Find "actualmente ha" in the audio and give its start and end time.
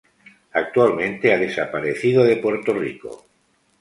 0.53-1.37